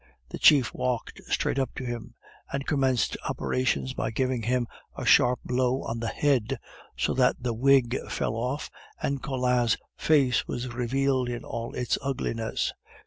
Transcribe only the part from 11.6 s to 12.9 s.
its ugliness.